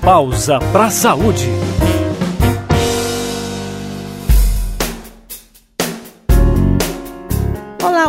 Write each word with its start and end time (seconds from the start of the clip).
pausa 0.00 0.58
para 0.72 0.90
saúde. 0.90 1.69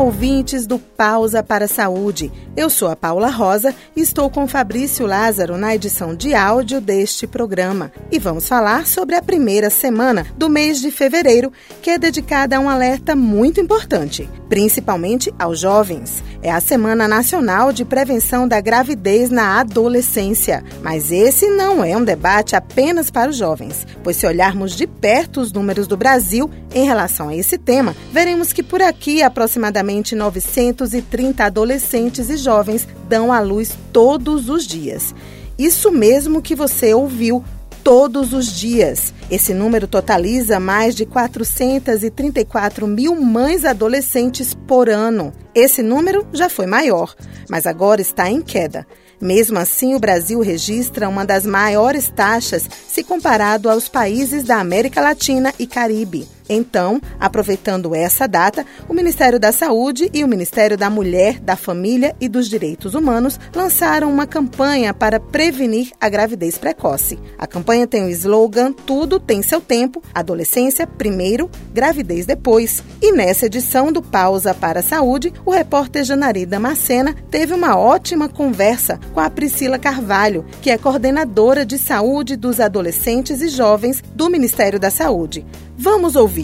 Ouvintes 0.02 0.66
do 0.66 0.80
Pausa 0.80 1.44
para 1.44 1.66
a 1.66 1.68
Saúde. 1.68 2.32
Eu 2.58 2.72
sou 2.72 2.88
a 2.88 2.96
Paula 2.96 3.30
Rosa 3.30 3.74
e 3.96 4.02
estou 4.02 4.32
com 4.32 4.48
Fabrício 4.48 5.06
Lázaro 5.06 5.58
na 5.58 5.76
edição 5.76 6.16
de 6.16 6.34
áudio 6.34 6.82
deste 6.82 7.28
programa. 7.28 7.92
E 8.12 8.18
vamos 8.18 8.48
falar 8.48 8.88
sobre 8.88 9.14
a 9.14 9.22
primeira 9.22 9.70
semana 9.70 10.26
do 10.36 10.50
mês 10.50 10.82
de 10.82 10.90
fevereiro, 10.90 11.54
que 11.84 11.92
é 11.92 12.00
dedicada 12.00 12.58
a 12.58 12.60
um 12.60 12.68
alerta 12.68 13.16
muito 13.16 13.62
importante, 13.62 14.28
principalmente 14.50 15.32
aos 15.38 15.60
jovens. 15.60 16.24
É 16.42 16.52
a 16.52 16.60
Semana 16.60 17.08
Nacional 17.08 17.72
de 17.72 17.86
Prevenção 17.86 18.48
da 18.48 18.60
Gravidez 18.60 19.30
na 19.30 19.60
Adolescência. 19.60 20.64
Mas 20.82 21.12
esse 21.12 21.48
não 21.48 21.84
é 21.84 21.96
um 21.96 22.04
debate 22.04 22.56
apenas 22.56 23.12
para 23.12 23.30
os 23.30 23.38
jovens, 23.38 23.86
pois 24.04 24.18
se 24.18 24.26
olharmos 24.26 24.76
de 24.76 24.88
perto 24.88 25.40
os 25.40 25.54
números 25.54 25.86
do 25.86 25.96
Brasil 25.96 26.50
em 26.74 26.86
relação 26.86 27.30
a 27.30 27.36
esse 27.36 27.58
tema, 27.58 27.96
veremos 28.12 28.52
que 28.52 28.64
por 28.64 28.82
aqui 28.82 29.22
aproximadamente 29.22 29.91
930 30.16 31.44
adolescentes 31.44 32.30
e 32.30 32.38
jovens 32.38 32.88
dão 33.10 33.32
à 33.32 33.40
luz 33.40 33.78
todos 33.92 34.50
os 34.50 34.66
dias. 34.66 35.14
Isso 35.58 35.92
mesmo 35.92 36.42
que 36.42 36.56
você 36.56 36.94
ouviu 36.94 37.44
todos 37.84 38.34
os 38.34 38.48
dias. 38.48 39.14
Esse 39.30 39.54
número 39.54 39.88
totaliza 39.88 40.60
mais 40.60 40.96
de 40.96 41.06
434 41.06 42.88
mil 42.88 43.16
mães 43.16 43.66
adolescentes 43.66 44.54
por 44.54 44.90
ano. 44.90 45.34
Esse 45.54 45.82
número 45.82 46.26
já 46.34 46.50
foi 46.50 46.66
maior, 46.66 47.16
mas 47.50 47.66
agora 47.66 48.02
está 48.02 48.30
em 48.30 48.42
queda. 48.42 48.86
Mesmo 49.20 49.60
assim, 49.60 49.94
o 49.94 50.00
Brasil 50.00 50.40
registra 50.42 51.08
uma 51.08 51.24
das 51.24 51.46
maiores 51.46 52.10
taxas 52.10 52.68
se 52.88 53.04
comparado 53.04 53.70
aos 53.70 53.88
países 53.88 54.44
da 54.44 54.58
América 54.58 55.00
Latina 55.00 55.54
e 55.60 55.68
Caribe. 55.68 56.28
Então, 56.54 57.02
aproveitando 57.18 57.96
essa 57.96 58.28
data, 58.28 58.66
o 58.90 58.94
Ministério 58.94 59.40
da 59.40 59.54
Saúde 59.54 60.12
e 60.14 60.22
o 60.22 60.28
Ministério 60.28 60.78
da 60.78 60.90
Mulher, 60.90 61.40
da 61.40 61.56
Família 61.56 62.14
e 62.20 62.28
dos 62.28 62.50
Direitos 62.50 62.94
Humanos 62.94 63.40
lançaram 63.56 64.12
uma 64.12 64.28
campanha 64.28 64.94
para 64.94 65.18
prevenir 65.18 65.94
a 65.98 66.10
gravidez 66.10 66.58
precoce. 66.58 67.18
A 67.38 67.48
campanha 67.48 67.88
tem 67.88 68.04
o 68.04 68.10
slogan 68.10 68.74
Tudo 68.74 69.18
tem 69.18 69.42
seu 69.42 69.62
tempo, 69.62 70.04
adolescência 70.14 70.86
primeiro, 70.86 71.50
gravidez 71.74 72.26
depois. 72.26 72.84
E 73.02 73.14
nessa 73.14 73.46
edição 73.46 73.90
do 73.90 74.02
Pausa 74.02 74.54
para 74.54 74.82
a 74.82 74.84
Saúde, 74.84 75.32
o 75.46 75.52
repórter 75.52 76.04
Janari 76.04 76.46
Damascena 76.46 77.16
teve 77.30 77.54
uma 77.54 77.78
ótima 77.78 78.28
conversa 78.28 79.00
com 79.14 79.22
a 79.22 79.30
Priscila 79.30 79.80
Carvalho, 79.80 80.46
que 80.62 80.70
é 80.70 80.78
coordenadora 80.78 81.66
de 81.66 81.78
saúde 81.78 82.36
dos 82.36 82.60
adolescentes 82.60 83.42
e 83.42 83.48
jovens 83.48 84.04
do 84.14 84.30
Ministério 84.30 84.78
da 84.78 84.90
Saúde. 84.90 85.46
Vamos 85.78 86.16
ouvir. 86.16 86.41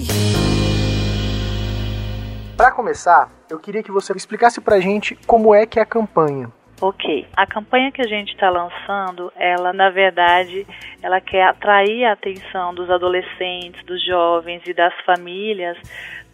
Para 2.57 2.71
começar, 2.71 3.29
eu 3.49 3.59
queria 3.59 3.83
que 3.83 3.91
você 3.91 4.11
explicasse 4.13 4.59
pra 4.59 4.79
gente 4.79 5.15
como 5.27 5.53
é 5.53 5.65
que 5.65 5.79
é 5.79 5.83
a 5.83 5.85
campanha. 5.85 6.51
Ok. 6.81 7.27
A 7.35 7.45
campanha 7.47 7.91
que 7.91 8.01
a 8.01 8.07
gente 8.07 8.33
está 8.33 8.49
lançando, 8.49 9.31
ela 9.35 9.73
na 9.73 9.89
verdade, 9.89 10.65
ela 11.01 11.19
quer 11.19 11.43
atrair 11.43 12.05
a 12.05 12.13
atenção 12.13 12.73
dos 12.73 12.89
adolescentes, 12.89 13.83
dos 13.85 14.03
jovens 14.05 14.61
e 14.65 14.73
das 14.73 14.93
famílias 15.05 15.77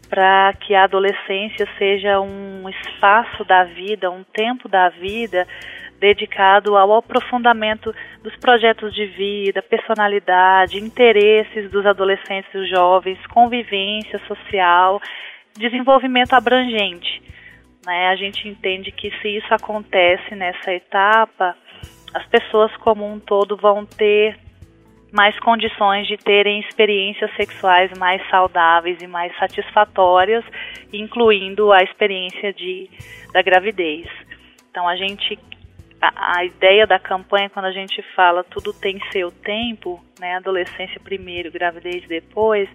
para 0.10 0.54
que 0.60 0.76
a 0.76 0.84
adolescência 0.84 1.68
seja 1.78 2.20
um 2.20 2.70
espaço 2.70 3.44
da 3.46 3.64
vida, 3.64 4.12
um 4.12 4.24
tempo 4.24 4.70
da 4.70 4.90
vida 4.90 5.48
dedicado 6.04 6.76
ao 6.76 6.98
aprofundamento 6.98 7.96
dos 8.22 8.36
projetos 8.36 8.94
de 8.94 9.06
vida, 9.06 9.62
personalidade, 9.62 10.78
interesses 10.78 11.72
dos 11.72 11.86
adolescentes 11.86 12.54
e 12.54 12.66
jovens, 12.68 13.18
convivência 13.28 14.20
social, 14.28 15.02
desenvolvimento 15.58 16.34
abrangente. 16.34 17.24
Né? 17.86 18.10
A 18.10 18.18
gente 18.18 18.50
entende 18.50 18.92
que 18.92 19.12
se 19.22 19.30
isso 19.30 19.54
acontece 19.54 20.36
nessa 20.36 20.74
etapa, 20.74 21.56
as 22.14 22.26
pessoas 22.26 22.76
como 22.78 23.10
um 23.10 23.18
todo 23.18 23.56
vão 23.56 23.86
ter 23.86 24.38
mais 25.10 25.40
condições 25.40 26.06
de 26.06 26.18
terem 26.18 26.60
experiências 26.60 27.34
sexuais 27.38 27.98
mais 27.98 28.22
saudáveis 28.30 29.02
e 29.02 29.08
mais 29.08 29.34
satisfatórias, 29.38 30.44
incluindo 30.92 31.72
a 31.72 31.82
experiência 31.82 32.52
de, 32.52 32.90
da 33.32 33.42
gravidez. 33.42 34.06
Então 34.70 34.86
a 34.86 34.98
gente 34.98 35.38
a, 36.14 36.46
ideia 36.46 36.86
da 36.86 37.00
campanha 37.00 37.50
quando 37.50 37.66
a 37.66 37.72
gente 37.72 38.02
fala 38.16 38.44
tudo 38.44 38.74
tem 38.74 39.00
seu 39.12 39.32
tempo, 39.32 40.04
né, 40.20 40.36
adolescência 40.36 41.00
primeiro, 41.00 41.52
gravidez 41.52 42.06
depois, 42.08 42.70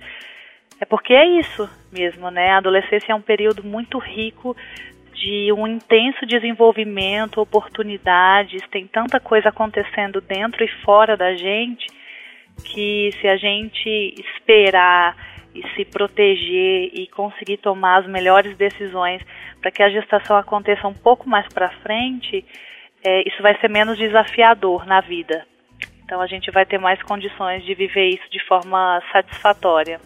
é 0.81 0.85
porque 0.85 1.13
é 1.13 1.27
isso 1.41 1.69
mesmo, 1.93 2.31
né? 2.31 2.51
A 2.51 2.59
adolescência 2.59 3.13
é 3.13 3.15
um 3.15 3.21
período 3.21 3.65
muito 3.65 3.99
rico 3.99 4.57
de 5.13 5.53
um 5.53 5.67
intenso 5.67 6.25
desenvolvimento, 6.25 7.41
oportunidades, 7.41 8.63
tem 8.71 8.87
tanta 8.87 9.19
coisa 9.19 9.49
acontecendo 9.49 10.21
dentro 10.21 10.65
e 10.65 10.69
fora 10.85 11.17
da 11.17 11.35
gente 11.35 11.87
que 12.65 13.11
se 13.21 13.27
a 13.27 13.37
gente 13.37 14.15
esperar 14.19 15.17
e 15.55 15.63
se 15.75 15.85
proteger 15.85 16.91
e 16.93 17.09
conseguir 17.09 17.57
tomar 17.59 18.01
as 18.01 18.07
melhores 18.07 18.57
decisões 18.57 19.23
para 19.61 19.71
que 19.71 19.83
a 19.83 19.91
gestação 19.91 20.37
aconteça 20.37 20.87
um 20.87 20.95
pouco 20.95 21.29
mais 21.29 21.47
para 21.53 21.71
frente, 21.83 22.45
é, 23.05 23.29
isso 23.29 23.43
vai 23.43 23.59
ser 23.61 23.69
menos 23.69 23.97
desafiador 23.97 24.87
na 24.87 25.01
vida. 25.01 25.47
Então 26.05 26.21
a 26.21 26.27
gente 26.27 26.51
vai 26.51 26.65
ter 26.65 26.79
mais 26.79 27.03
condições 27.03 27.63
de 27.65 27.75
viver 27.75 28.09
isso 28.09 28.31
de 28.31 28.43
forma 28.47 29.03
satisfatória. 29.13 30.01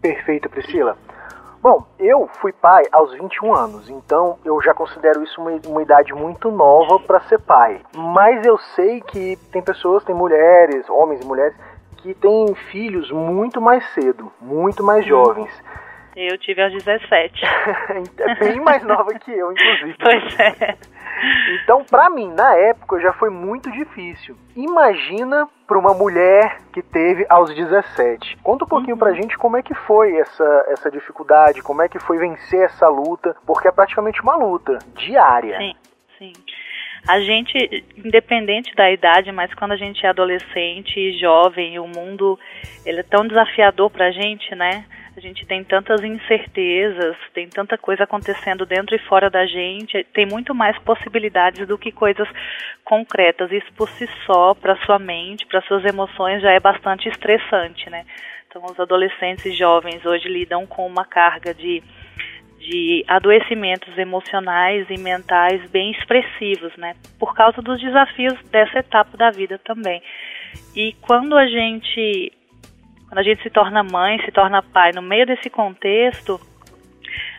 Perfeito, 0.00 0.48
Priscila. 0.48 0.96
Bom, 1.62 1.86
eu 1.96 2.28
fui 2.40 2.52
pai 2.52 2.82
aos 2.90 3.12
21 3.12 3.54
anos, 3.54 3.88
então 3.88 4.36
eu 4.44 4.60
já 4.60 4.74
considero 4.74 5.22
isso 5.22 5.40
uma, 5.40 5.52
uma 5.64 5.80
idade 5.80 6.12
muito 6.12 6.50
nova 6.50 6.98
para 6.98 7.20
ser 7.20 7.38
pai. 7.38 7.80
Mas 7.94 8.44
eu 8.44 8.58
sei 8.74 9.00
que 9.00 9.36
tem 9.52 9.62
pessoas, 9.62 10.02
tem 10.02 10.12
mulheres, 10.12 10.90
homens 10.90 11.20
e 11.20 11.24
mulheres, 11.24 11.54
que 11.98 12.14
têm 12.14 12.52
filhos 12.72 13.12
muito 13.12 13.60
mais 13.60 13.88
cedo, 13.94 14.32
muito 14.40 14.82
mais 14.82 15.06
jovens. 15.06 15.52
Eu 16.14 16.36
tive 16.38 16.62
aos 16.62 16.72
17. 16.72 17.44
é 18.18 18.34
bem 18.34 18.60
mais 18.60 18.82
nova 18.84 19.12
que 19.18 19.30
eu, 19.30 19.50
inclusive. 19.52 19.96
Pois 19.98 20.40
é. 20.40 20.76
Então, 21.62 21.84
para 21.84 22.10
mim, 22.10 22.28
na 22.32 22.54
época, 22.56 23.00
já 23.00 23.12
foi 23.12 23.30
muito 23.30 23.70
difícil. 23.70 24.36
Imagina 24.56 25.48
para 25.66 25.78
uma 25.78 25.94
mulher 25.94 26.58
que 26.72 26.82
teve 26.82 27.24
aos 27.28 27.54
17. 27.54 28.38
Conta 28.42 28.64
um 28.64 28.68
pouquinho 28.68 28.94
uhum. 28.94 28.98
pra 28.98 29.12
gente 29.14 29.38
como 29.38 29.56
é 29.56 29.62
que 29.62 29.74
foi 29.74 30.16
essa, 30.16 30.66
essa 30.68 30.90
dificuldade, 30.90 31.62
como 31.62 31.80
é 31.80 31.88
que 31.88 31.98
foi 31.98 32.18
vencer 32.18 32.64
essa 32.64 32.88
luta, 32.88 33.34
porque 33.46 33.68
é 33.68 33.72
praticamente 33.72 34.20
uma 34.20 34.36
luta 34.36 34.78
diária. 34.94 35.56
Sim, 35.58 35.74
sim. 36.18 36.32
A 37.08 37.20
gente, 37.20 37.84
independente 37.96 38.74
da 38.76 38.90
idade, 38.90 39.32
mas 39.32 39.52
quando 39.54 39.72
a 39.72 39.76
gente 39.76 40.04
é 40.06 40.08
adolescente 40.08 40.98
e 40.98 41.18
jovem, 41.18 41.78
o 41.78 41.86
mundo 41.86 42.38
ele 42.86 43.00
é 43.00 43.02
tão 43.02 43.26
desafiador 43.26 43.90
pra 43.90 44.12
gente, 44.12 44.54
né? 44.54 44.84
A 45.14 45.20
gente 45.20 45.44
tem 45.44 45.62
tantas 45.62 46.02
incertezas, 46.02 47.16
tem 47.34 47.46
tanta 47.46 47.76
coisa 47.76 48.04
acontecendo 48.04 48.64
dentro 48.64 48.96
e 48.96 48.98
fora 48.98 49.28
da 49.28 49.44
gente, 49.44 50.04
tem 50.14 50.24
muito 50.24 50.54
mais 50.54 50.78
possibilidades 50.78 51.68
do 51.68 51.76
que 51.76 51.92
coisas 51.92 52.26
concretas. 52.82 53.52
Isso 53.52 53.70
por 53.74 53.90
si 53.90 54.08
só, 54.24 54.54
para 54.54 54.76
sua 54.86 54.98
mente, 54.98 55.46
para 55.46 55.60
suas 55.62 55.84
emoções, 55.84 56.40
já 56.40 56.52
é 56.52 56.58
bastante 56.58 57.08
estressante, 57.10 57.90
né? 57.90 58.06
Então, 58.48 58.64
os 58.64 58.80
adolescentes 58.80 59.44
e 59.44 59.52
jovens 59.52 60.04
hoje 60.04 60.28
lidam 60.28 60.66
com 60.66 60.86
uma 60.86 61.04
carga 61.04 61.52
de, 61.52 61.82
de 62.58 63.04
adoecimentos 63.06 63.96
emocionais 63.98 64.86
e 64.88 64.98
mentais 64.98 65.70
bem 65.70 65.90
expressivos, 65.90 66.74
né? 66.78 66.94
Por 67.18 67.34
causa 67.34 67.60
dos 67.60 67.78
desafios 67.78 68.34
dessa 68.50 68.78
etapa 68.78 69.14
da 69.16 69.30
vida 69.30 69.58
também. 69.58 70.02
E 70.74 70.94
quando 71.02 71.36
a 71.36 71.46
gente 71.46 72.32
quando 73.12 73.18
a 73.18 73.22
gente 73.24 73.42
se 73.42 73.50
torna 73.50 73.82
mãe, 73.82 74.18
se 74.24 74.32
torna 74.32 74.62
pai, 74.62 74.90
no 74.94 75.02
meio 75.02 75.26
desse 75.26 75.50
contexto, 75.50 76.40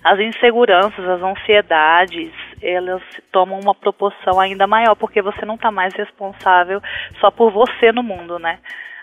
as 0.03 0.19
inseguranças, 0.19 1.03
as 1.03 1.19
ansiedades, 1.19 2.31
elas 2.61 3.01
tomam 3.31 3.59
uma 3.59 3.73
proporção 3.73 4.39
ainda 4.39 4.67
maior, 4.67 4.93
porque 4.93 5.19
você 5.19 5.43
não 5.47 5.55
está 5.55 5.71
mais 5.71 5.91
responsável 5.95 6.79
só 7.19 7.31
por 7.31 7.49
você 7.49 7.91
no 7.91 8.03
mundo, 8.03 8.37
né? 8.37 8.59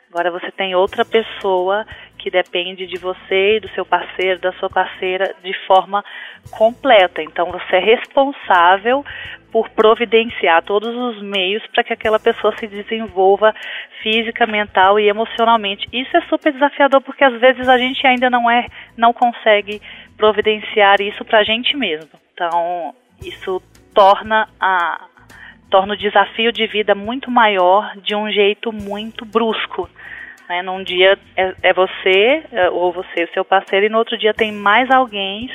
Agora 0.08 0.30
você 0.30 0.52
tem 0.52 0.76
outra 0.76 1.04
pessoa 1.04 1.84
que 2.20 2.30
depende 2.30 2.86
de 2.86 2.98
você 2.98 3.56
e 3.56 3.60
do 3.60 3.68
seu 3.70 3.84
parceiro, 3.84 4.38
da 4.40 4.52
sua 4.52 4.68
parceira, 4.68 5.34
de 5.42 5.52
forma 5.66 6.04
completa. 6.50 7.22
Então 7.22 7.50
você 7.50 7.76
é 7.76 7.80
responsável 7.80 9.04
por 9.50 9.68
providenciar 9.70 10.62
todos 10.62 10.94
os 10.94 11.22
meios 11.22 11.66
para 11.68 11.82
que 11.82 11.92
aquela 11.92 12.20
pessoa 12.20 12.54
se 12.56 12.66
desenvolva 12.66 13.54
física, 14.02 14.46
mental 14.46 15.00
e 15.00 15.08
emocionalmente. 15.08 15.88
Isso 15.92 16.16
é 16.16 16.20
super 16.22 16.52
desafiador 16.52 17.00
porque 17.00 17.24
às 17.24 17.40
vezes 17.40 17.68
a 17.68 17.78
gente 17.78 18.06
ainda 18.06 18.30
não 18.30 18.50
é, 18.50 18.66
não 18.96 19.12
consegue 19.12 19.80
providenciar 20.16 21.00
isso 21.00 21.24
para 21.24 21.40
a 21.40 21.44
gente 21.44 21.76
mesmo. 21.76 22.10
Então 22.34 22.94
isso 23.22 23.62
torna 23.94 24.48
a 24.60 25.06
torna 25.70 25.94
o 25.94 25.96
desafio 25.96 26.50
de 26.52 26.66
vida 26.66 26.96
muito 26.96 27.30
maior 27.30 27.96
de 27.96 28.14
um 28.14 28.28
jeito 28.30 28.72
muito 28.72 29.24
brusco. 29.24 29.88
Né? 30.50 30.62
Num 30.62 30.82
dia 30.82 31.16
é, 31.36 31.54
é 31.62 31.72
você, 31.72 32.42
é, 32.50 32.68
ou 32.70 32.92
você 32.92 33.22
o 33.22 33.32
seu 33.32 33.44
parceiro, 33.44 33.86
e 33.86 33.88
no 33.88 33.98
outro 33.98 34.18
dia 34.18 34.34
tem 34.34 34.50
mais 34.50 34.90
alguém, 34.90 35.48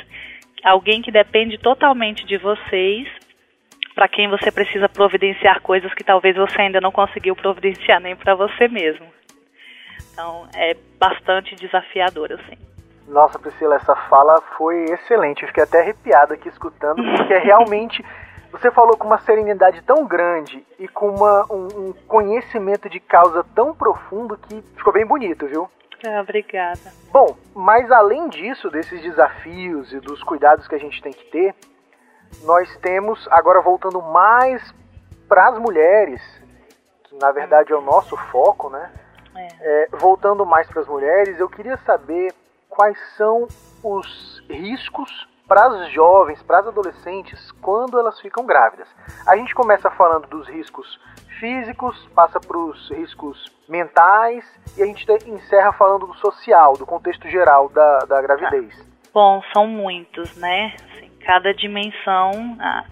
alguém 0.64 1.02
que 1.02 1.12
depende 1.12 1.58
totalmente 1.58 2.24
de 2.24 2.38
vocês, 2.38 3.06
para 3.94 4.08
quem 4.08 4.26
você 4.26 4.50
precisa 4.50 4.88
providenciar 4.88 5.60
coisas 5.60 5.92
que 5.92 6.02
talvez 6.02 6.34
você 6.34 6.62
ainda 6.62 6.80
não 6.80 6.90
conseguiu 6.90 7.36
providenciar 7.36 8.00
nem 8.00 8.16
para 8.16 8.34
você 8.34 8.68
mesmo. 8.68 9.06
Então 10.14 10.48
é 10.56 10.74
bastante 10.98 11.54
desafiador, 11.56 12.32
assim. 12.32 12.56
Nossa, 13.06 13.38
Priscila, 13.38 13.76
essa 13.76 13.94
fala 14.08 14.40
foi 14.56 14.82
excelente. 14.84 15.42
Eu 15.42 15.48
fiquei 15.48 15.64
até 15.64 15.82
arrepiado 15.82 16.32
aqui 16.32 16.48
escutando, 16.48 17.02
porque 17.02 17.34
é 17.34 17.38
realmente 17.44 18.02
você 18.56 18.70
falou 18.70 18.96
com 18.96 19.06
uma 19.06 19.18
serenidade 19.18 19.82
tão 19.82 20.06
grande 20.06 20.66
e 20.78 20.88
com 20.88 21.10
uma, 21.10 21.44
um, 21.52 21.66
um, 21.66 21.92
conhecimento 22.08 22.88
de 22.88 22.98
causa 22.98 23.44
tão 23.54 23.74
profundo 23.74 24.36
que 24.38 24.62
ficou 24.76 24.92
bem 24.92 25.04
bonito, 25.04 25.46
viu? 25.46 25.70
Ah, 26.06 26.20
obrigada. 26.22 26.92
Bom, 27.12 27.36
mas 27.54 27.90
além 27.90 28.28
disso, 28.28 28.70
desses 28.70 29.02
desafios 29.02 29.92
e 29.92 30.00
dos 30.00 30.22
cuidados 30.22 30.66
que 30.66 30.74
a 30.74 30.78
gente 30.78 31.02
tem 31.02 31.12
que 31.12 31.24
ter, 31.30 31.54
nós 32.44 32.74
temos, 32.78 33.28
agora 33.30 33.60
voltando 33.60 34.00
mais 34.00 34.74
para 35.28 35.48
as 35.48 35.58
mulheres, 35.58 36.22
que 37.04 37.16
na 37.16 37.32
verdade 37.32 37.72
é 37.72 37.76
o 37.76 37.82
nosso 37.82 38.16
foco, 38.16 38.70
né? 38.70 38.90
É. 39.36 39.48
É, 39.60 39.88
voltando 39.92 40.46
mais 40.46 40.66
para 40.68 40.80
as 40.80 40.88
mulheres, 40.88 41.38
eu 41.38 41.48
queria 41.48 41.76
saber 41.78 42.32
quais 42.70 42.98
são 43.16 43.46
os 43.82 44.42
riscos 44.48 45.28
para 45.46 45.66
as 45.66 45.92
jovens, 45.92 46.42
para 46.42 46.58
as 46.58 46.66
adolescentes, 46.66 47.52
quando 47.62 47.98
elas 47.98 48.20
ficam 48.20 48.44
grávidas. 48.44 48.88
A 49.26 49.36
gente 49.36 49.54
começa 49.54 49.90
falando 49.90 50.26
dos 50.28 50.48
riscos 50.48 50.98
físicos, 51.38 51.96
passa 52.14 52.40
para 52.40 52.56
os 52.56 52.90
riscos 52.90 53.54
mentais 53.68 54.44
e 54.76 54.82
a 54.82 54.86
gente 54.86 55.06
encerra 55.26 55.72
falando 55.72 56.06
do 56.06 56.14
social, 56.14 56.74
do 56.74 56.86
contexto 56.86 57.28
geral 57.28 57.68
da, 57.68 57.98
da 58.00 58.22
gravidez. 58.22 58.74
Bom, 59.12 59.42
são 59.54 59.66
muitos, 59.66 60.36
né? 60.36 60.74
Assim, 60.92 61.10
cada 61.20 61.54
dimensão, 61.54 62.56
ah, 62.60 62.84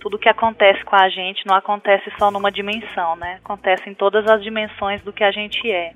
tudo 0.00 0.18
que 0.18 0.28
acontece 0.28 0.84
com 0.84 0.96
a 0.96 1.08
gente 1.08 1.46
não 1.46 1.54
acontece 1.54 2.10
só 2.18 2.30
numa 2.30 2.50
dimensão, 2.50 3.16
né? 3.16 3.40
Acontece 3.44 3.88
em 3.88 3.94
todas 3.94 4.26
as 4.28 4.42
dimensões 4.42 5.02
do 5.02 5.12
que 5.12 5.24
a 5.24 5.30
gente 5.30 5.70
é. 5.70 5.94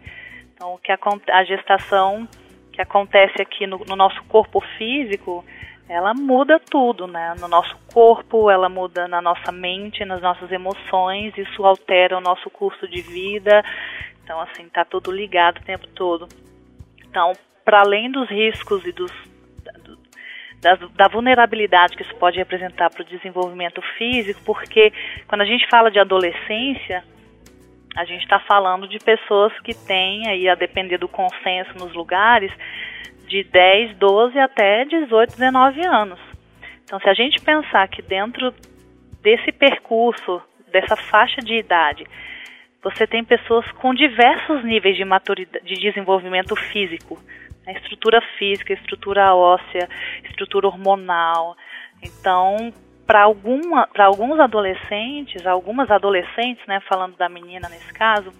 Então, 0.54 0.74
o 0.74 0.78
que 0.78 0.92
a, 0.92 0.98
a 1.32 1.44
gestação 1.44 2.26
que 2.72 2.82
acontece 2.82 3.40
aqui 3.40 3.66
no, 3.66 3.78
no 3.88 3.96
nosso 3.96 4.22
corpo 4.24 4.60
físico 4.76 5.44
ela 5.88 6.12
muda 6.14 6.58
tudo, 6.58 7.06
né? 7.06 7.34
No 7.40 7.46
nosso 7.46 7.76
corpo, 7.92 8.50
ela 8.50 8.68
muda 8.68 9.06
na 9.06 9.22
nossa 9.22 9.52
mente, 9.52 10.04
nas 10.04 10.20
nossas 10.20 10.50
emoções, 10.50 11.36
isso 11.38 11.64
altera 11.64 12.18
o 12.18 12.20
nosso 12.20 12.50
curso 12.50 12.88
de 12.88 13.00
vida. 13.02 13.62
Então, 14.24 14.40
assim, 14.40 14.68
tá 14.68 14.84
tudo 14.84 15.12
ligado 15.12 15.58
o 15.58 15.64
tempo 15.64 15.86
todo. 15.88 16.28
Então, 17.08 17.32
para 17.64 17.80
além 17.80 18.10
dos 18.10 18.28
riscos 18.28 18.84
e 18.84 18.92
dos 18.92 19.12
da, 20.60 20.74
da, 20.74 21.08
vulnerabilidade 21.08 21.96
que 21.96 22.02
isso 22.02 22.14
pode 22.16 22.38
representar 22.38 22.90
para 22.90 23.02
o 23.02 23.04
desenvolvimento 23.04 23.80
físico, 23.96 24.40
porque 24.44 24.92
quando 25.28 25.42
a 25.42 25.44
gente 25.44 25.68
fala 25.68 25.90
de 25.90 25.98
adolescência, 25.98 27.04
a 27.94 28.04
gente 28.04 28.22
está 28.22 28.40
falando 28.40 28.88
de 28.88 28.98
pessoas 28.98 29.52
que 29.60 29.74
têm, 29.74 30.28
aí, 30.28 30.48
a 30.48 30.54
depender 30.54 30.98
do 30.98 31.08
consenso 31.08 31.72
nos 31.78 31.94
lugares, 31.94 32.52
de 33.26 33.44
10, 33.44 33.96
12 33.96 34.38
até 34.38 34.84
18, 34.84 35.30
19 35.36 35.86
anos. 35.86 36.18
Então, 36.84 37.00
se 37.00 37.08
a 37.08 37.14
gente 37.14 37.40
pensar 37.40 37.88
que 37.88 38.00
dentro 38.02 38.54
desse 39.20 39.50
percurso, 39.52 40.40
dessa 40.70 40.96
faixa 40.96 41.40
de 41.40 41.54
idade, 41.54 42.06
você 42.82 43.06
tem 43.06 43.24
pessoas 43.24 43.68
com 43.72 43.92
diversos 43.92 44.64
níveis 44.64 44.96
de 44.96 45.04
maturidade, 45.04 45.64
de 45.64 45.74
desenvolvimento 45.74 46.54
físico, 46.54 47.18
né? 47.66 47.72
estrutura 47.72 48.20
física, 48.38 48.72
estrutura 48.72 49.34
óssea, 49.34 49.88
estrutura 50.24 50.68
hormonal. 50.68 51.56
Então, 52.00 52.72
para 53.06 53.22
alguns 53.22 54.38
adolescentes, 54.38 55.44
algumas 55.46 55.90
adolescentes, 55.90 56.64
né, 56.66 56.80
falando 56.88 57.16
da 57.16 57.28
menina 57.28 57.68
nesse 57.68 57.92
caso, 57.92 58.32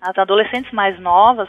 as 0.00 0.16
adolescentes 0.18 0.72
mais 0.72 0.98
novas, 0.98 1.48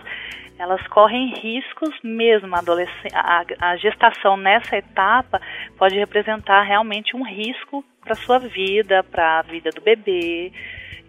elas 0.62 0.86
correm 0.88 1.34
riscos 1.34 1.90
mesmo. 2.04 2.56
A, 2.56 3.44
a, 3.60 3.76
gestação 3.78 4.38
nessa 4.38 4.78
etapa 4.78 5.42
pode 5.78 5.98
representar 5.98 6.62
realmente 6.62 7.16
um 7.16 7.24
risco 7.24 7.84
para 8.00 8.14
sua 8.16 8.38
vida, 8.38 9.04
para 9.04 9.40
a 9.40 9.42
vida 9.42 9.72
do 9.72 9.82
bebê. 9.82 10.52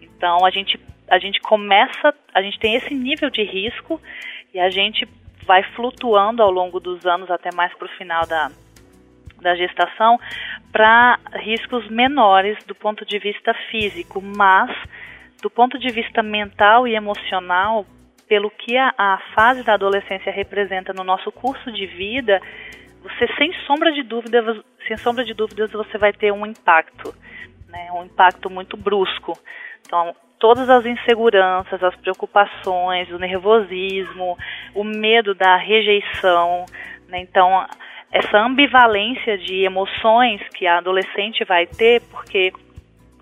Então 0.01 0.43
a 0.43 0.49
gente 0.49 0.79
a 1.07 1.19
gente 1.19 1.39
começa, 1.41 2.13
a 2.33 2.41
gente 2.41 2.57
tem 2.57 2.75
esse 2.75 2.93
nível 2.93 3.29
de 3.29 3.43
risco 3.43 4.01
e 4.53 4.59
a 4.59 4.69
gente 4.69 5.07
vai 5.45 5.61
flutuando 5.75 6.41
ao 6.41 6.49
longo 6.49 6.79
dos 6.79 7.05
anos 7.05 7.29
até 7.29 7.49
mais 7.53 7.71
para 7.75 7.85
o 7.85 7.97
final 7.97 8.25
da, 8.25 8.49
da 9.41 9.55
gestação 9.55 10.19
para 10.71 11.19
riscos 11.35 11.87
menores 11.89 12.57
do 12.65 12.73
ponto 12.73 13.05
de 13.05 13.19
vista 13.19 13.53
físico, 13.69 14.21
mas 14.21 14.71
do 15.41 15.49
ponto 15.49 15.77
de 15.77 15.89
vista 15.89 16.23
mental 16.23 16.87
e 16.87 16.95
emocional 16.95 17.85
pelo 18.33 18.49
que 18.49 18.75
a, 18.75 18.91
a 18.97 19.19
fase 19.35 19.61
da 19.61 19.75
adolescência 19.75 20.31
representa 20.31 20.91
no 20.91 21.03
nosso 21.03 21.31
curso 21.31 21.71
de 21.71 21.85
vida, 21.85 22.41
você 23.03 23.27
sem 23.37 23.53
sombra 23.67 23.91
de 23.91 24.01
dúvidas, 24.01 24.59
sem 24.87 24.97
sombra 24.97 25.23
de 25.23 25.35
dúvidas, 25.35 25.71
você 25.71 25.99
vai 25.99 26.11
ter 26.11 26.33
um 26.33 26.43
impacto, 26.43 27.13
né? 27.69 27.91
Um 27.91 28.05
impacto 28.05 28.49
muito 28.49 28.75
brusco. 28.75 29.37
Então, 29.85 30.15
todas 30.39 30.67
as 30.67 30.83
inseguranças, 30.83 31.83
as 31.83 31.95
preocupações, 31.97 33.07
o 33.11 33.19
nervosismo, 33.19 34.35
o 34.73 34.83
medo 34.83 35.35
da 35.35 35.55
rejeição, 35.55 36.65
né? 37.07 37.19
Então, 37.19 37.67
essa 38.11 38.39
ambivalência 38.39 39.37
de 39.37 39.63
emoções 39.63 40.41
que 40.55 40.65
a 40.65 40.79
adolescente 40.79 41.45
vai 41.45 41.67
ter, 41.67 42.01
porque 42.09 42.51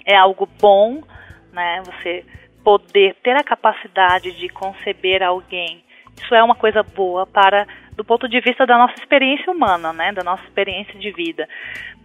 é 0.05 0.15
algo 0.15 0.47
bom, 0.61 1.03
né? 1.51 1.81
Você 1.83 2.23
poder 2.63 3.15
ter 3.23 3.35
a 3.35 3.43
capacidade 3.43 4.31
de 4.31 4.49
conceber 4.49 5.23
alguém, 5.23 5.83
isso 6.21 6.35
é 6.35 6.43
uma 6.43 6.55
coisa 6.55 6.83
boa 6.83 7.25
para 7.25 7.65
do 7.95 8.03
ponto 8.03 8.27
de 8.27 8.39
vista 8.39 8.65
da 8.65 8.77
nossa 8.77 8.95
experiência 8.95 9.51
humana, 9.51 9.91
né, 9.93 10.11
da 10.11 10.23
nossa 10.23 10.43
experiência 10.43 10.97
de 10.99 11.11
vida. 11.11 11.47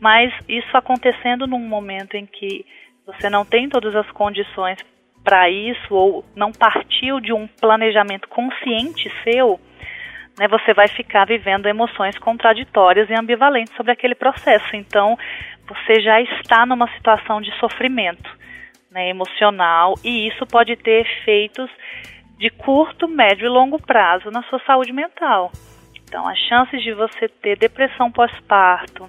Mas 0.00 0.32
isso 0.48 0.76
acontecendo 0.76 1.46
num 1.46 1.60
momento 1.60 2.16
em 2.16 2.26
que 2.26 2.66
você 3.06 3.30
não 3.30 3.44
tem 3.44 3.68
todas 3.68 3.94
as 3.94 4.10
condições 4.10 4.78
para 5.22 5.48
isso 5.48 5.94
ou 5.94 6.24
não 6.34 6.52
partiu 6.52 7.20
de 7.20 7.32
um 7.32 7.46
planejamento 7.46 8.28
consciente 8.28 9.10
seu, 9.24 9.60
né, 10.38 10.48
você 10.48 10.74
vai 10.74 10.88
ficar 10.88 11.24
vivendo 11.24 11.66
emoções 11.66 12.18
contraditórias 12.18 13.08
e 13.08 13.14
ambivalentes 13.14 13.74
sobre 13.74 13.92
aquele 13.92 14.14
processo. 14.14 14.76
Então, 14.76 15.16
você 15.68 16.00
já 16.00 16.20
está 16.20 16.66
numa 16.66 16.88
situação 16.94 17.40
de 17.40 17.50
sofrimento 17.58 18.35
né, 18.96 19.10
emocional, 19.10 19.92
e 20.02 20.26
isso 20.26 20.46
pode 20.46 20.74
ter 20.74 21.02
efeitos 21.02 21.70
de 22.38 22.48
curto, 22.48 23.06
médio 23.06 23.44
e 23.44 23.48
longo 23.48 23.78
prazo 23.78 24.30
na 24.30 24.42
sua 24.44 24.58
saúde 24.60 24.90
mental. 24.90 25.52
Então, 26.02 26.26
as 26.26 26.38
chances 26.38 26.82
de 26.82 26.94
você 26.94 27.28
ter 27.28 27.58
depressão 27.58 28.10
pós-parto, 28.10 29.06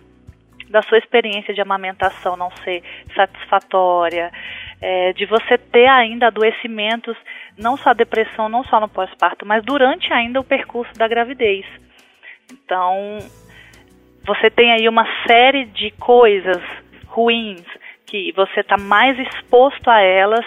da 0.70 0.82
sua 0.82 0.98
experiência 0.98 1.54
de 1.54 1.62
amamentação 1.62 2.36
não 2.36 2.52
ser 2.66 2.84
satisfatória, 3.16 4.30
é, 4.82 5.14
de 5.14 5.26
você 5.26 5.58
ter 5.58 5.88
ainda 5.88 6.28
adoecimentos, 6.28 7.16
não 7.58 7.78
só 7.78 7.94
depressão, 7.94 8.50
não 8.50 8.66
só 8.66 8.82
no 8.82 8.90
pós-parto, 8.90 9.46
mas 9.46 9.64
durante 9.64 10.12
ainda 10.12 10.42
o 10.42 10.44
percurso 10.44 10.94
da 10.96 11.08
gravidez. 11.08 11.66
Então, 12.52 13.20
você 14.26 14.50
tem 14.50 14.74
aí 14.74 14.90
uma 14.90 15.08
série 15.26 15.64
de 15.64 15.92
coisas 15.92 16.62
ruins 17.06 17.64
que 18.08 18.32
você 18.32 18.62
está 18.62 18.78
mais 18.78 19.20
exposto 19.20 19.90
a 19.90 20.02
elas 20.02 20.46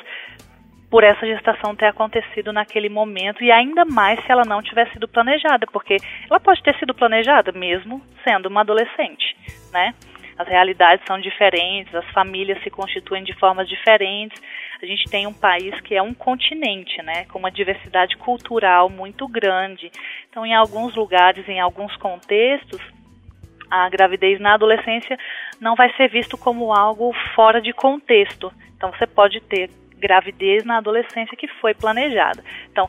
por 0.90 1.04
essa 1.04 1.24
gestação 1.24 1.76
ter 1.76 1.86
acontecido 1.86 2.52
naquele 2.52 2.88
momento 2.88 3.44
e 3.44 3.52
ainda 3.52 3.84
mais 3.84 4.18
se 4.24 4.32
ela 4.32 4.42
não 4.44 4.60
tiver 4.60 4.90
sido 4.90 5.06
planejada, 5.06 5.66
porque 5.72 5.96
ela 6.28 6.40
pode 6.40 6.60
ter 6.62 6.76
sido 6.78 6.92
planejada 6.92 7.52
mesmo 7.52 8.02
sendo 8.24 8.46
uma 8.46 8.62
adolescente, 8.62 9.36
né? 9.72 9.94
As 10.36 10.48
realidades 10.48 11.04
são 11.06 11.20
diferentes, 11.20 11.94
as 11.94 12.06
famílias 12.12 12.60
se 12.62 12.70
constituem 12.70 13.22
de 13.22 13.34
formas 13.34 13.68
diferentes. 13.68 14.40
A 14.82 14.86
gente 14.86 15.04
tem 15.10 15.26
um 15.26 15.34
país 15.34 15.78
que 15.82 15.94
é 15.94 16.00
um 16.00 16.14
continente, 16.14 17.00
né, 17.02 17.26
com 17.26 17.38
uma 17.38 17.50
diversidade 17.50 18.16
cultural 18.16 18.88
muito 18.88 19.28
grande. 19.28 19.90
Então, 20.30 20.46
em 20.46 20.54
alguns 20.54 20.96
lugares, 20.96 21.46
em 21.46 21.60
alguns 21.60 21.94
contextos, 21.96 22.80
a 23.70 23.88
gravidez 23.88 24.40
na 24.40 24.54
adolescência 24.54 25.18
não 25.60 25.74
vai 25.74 25.92
ser 25.94 26.08
visto 26.08 26.36
como 26.36 26.72
algo 26.72 27.12
fora 27.34 27.60
de 27.60 27.72
contexto. 27.72 28.52
Então 28.76 28.90
você 28.90 29.06
pode 29.06 29.40
ter 29.42 29.70
gravidez 29.98 30.64
na 30.64 30.78
adolescência 30.78 31.36
que 31.36 31.46
foi 31.60 31.74
planejada. 31.74 32.42
Então, 32.72 32.88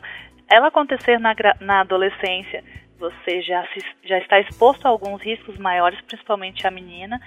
ela 0.50 0.68
acontecer 0.68 1.20
na, 1.20 1.34
na 1.60 1.80
adolescência, 1.80 2.64
você 2.98 3.42
já, 3.42 3.64
se, 3.68 3.84
já 4.04 4.18
está 4.18 4.40
exposto 4.40 4.86
a 4.86 4.88
alguns 4.88 5.22
riscos 5.22 5.56
maiores, 5.58 6.00
principalmente 6.00 6.66
a 6.66 6.70
menina, 6.70 7.20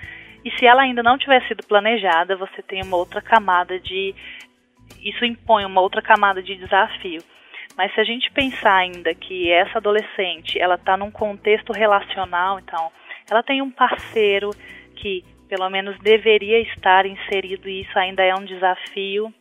E 0.44 0.52
se 0.52 0.66
ela 0.66 0.84
ainda 0.84 1.02
não 1.02 1.18
tiver 1.18 1.42
sido 1.48 1.66
planejada, 1.66 2.36
você 2.36 2.62
tem 2.62 2.84
uma 2.84 2.98
outra 2.98 3.20
camada 3.20 3.80
de. 3.80 4.14
Isso 5.02 5.26
impõe 5.26 5.66
uma 5.66 5.82
outra 5.82 6.04
camada 6.04 6.42
de 6.42 6.56
desafio. 6.56 7.24
Mas 7.76 7.92
se 7.94 8.00
a 8.00 8.04
gente 8.04 8.32
pensar 8.32 8.76
ainda 8.76 9.14
que 9.16 9.52
essa 9.52 9.80
adolescente, 9.80 10.60
ela 10.60 10.76
está 10.76 10.96
num 10.96 11.10
contexto 11.10 11.74
relacional, 11.74 12.60
então, 12.60 12.92
ela 13.30 13.44
tem 13.44 13.62
um 13.62 13.72
parceiro 13.72 14.52
que 14.96 15.24
pelo 15.48 15.70
menos 15.70 15.98
deveria 16.00 16.60
estar 16.62 17.06
inserido 17.06 17.70
e 17.70 17.82
isso 17.82 17.98
ainda 17.98 18.24
é 18.24 18.34
um 18.34 18.46
desafio, 18.46 19.34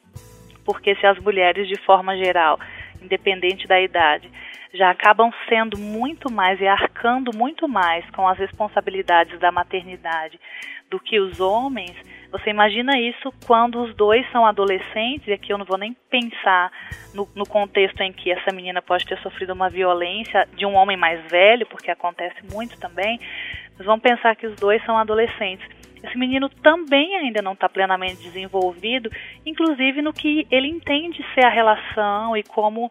porque 0.64 0.94
se 0.96 1.06
as 1.06 1.18
mulheres 1.18 1.66
de 1.68 1.76
forma 1.84 2.16
geral, 2.16 2.58
independente 3.02 3.66
da 3.66 3.80
idade, 3.80 4.30
já 4.72 4.90
acabam 4.90 5.30
sendo 5.48 5.78
muito 5.78 6.30
mais 6.32 6.60
e 6.60 6.66
arcando 6.66 7.30
muito 7.34 7.68
mais 7.68 8.08
com 8.10 8.26
as 8.26 8.38
responsabilidades 8.38 9.38
da 9.38 9.52
maternidade 9.52 10.38
do 10.90 10.98
que 11.00 11.18
os 11.18 11.40
homens, 11.40 11.94
você 12.30 12.50
imagina 12.50 12.98
isso 12.98 13.32
quando 13.46 13.80
os 13.82 13.94
dois 13.94 14.28
são 14.32 14.44
adolescentes, 14.44 15.26
e 15.28 15.32
aqui 15.32 15.52
eu 15.52 15.58
não 15.58 15.64
vou 15.64 15.78
nem 15.78 15.96
pensar 16.10 16.70
no, 17.14 17.28
no, 17.34 17.46
contexto 17.46 18.00
em 18.00 18.12
que 18.12 18.30
essa 18.30 18.52
menina 18.52 18.82
pode 18.82 19.06
ter 19.06 19.18
sofrido 19.18 19.52
uma 19.52 19.70
violência 19.70 20.46
de 20.56 20.66
um 20.66 20.74
homem 20.74 20.96
mais 20.96 21.20
velho, 21.30 21.66
porque 21.66 21.90
acontece 21.90 22.36
muito 22.52 22.78
também, 22.78 23.20
mas 23.76 23.86
vamos 23.86 24.02
pensar 24.02 24.36
que 24.36 24.46
os 24.46 24.54
dois 24.56 24.84
são 24.84 24.96
adolescentes. 24.96 25.66
Esse 26.02 26.18
menino 26.18 26.48
também 26.48 27.16
ainda 27.16 27.40
não 27.40 27.54
está 27.54 27.68
plenamente 27.68 28.22
desenvolvido, 28.22 29.10
inclusive 29.44 30.02
no 30.02 30.12
que 30.12 30.46
ele 30.50 30.68
entende 30.68 31.24
ser 31.34 31.46
a 31.46 31.50
relação 31.50 32.36
e 32.36 32.42
como 32.42 32.90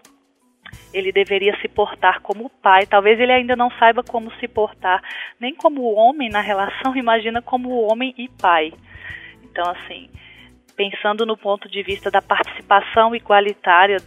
ele 0.91 1.11
deveria 1.11 1.55
se 1.61 1.67
portar 1.67 2.21
como 2.21 2.49
pai. 2.49 2.87
Talvez 2.87 3.19
ele 3.19 3.31
ainda 3.31 3.55
não 3.55 3.69
saiba 3.77 4.03
como 4.03 4.31
se 4.39 4.47
portar 4.47 5.01
nem 5.39 5.53
como 5.53 5.93
homem 5.93 6.29
na 6.29 6.41
relação, 6.41 6.95
imagina 6.97 7.41
como 7.41 7.87
homem 7.91 8.13
e 8.17 8.27
pai. 8.29 8.73
Então, 9.43 9.69
assim, 9.69 10.09
pensando 10.75 11.25
no 11.25 11.37
ponto 11.37 11.69
de 11.69 11.83
vista 11.83 12.09
da 12.09 12.21
participação 12.21 13.15
igualitária 13.15 13.97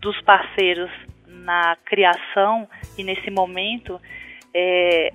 dos 0.00 0.18
parceiros 0.22 0.90
na 1.26 1.76
criação 1.84 2.68
e 2.96 3.04
nesse 3.04 3.30
momento, 3.30 4.00
é, 4.54 5.12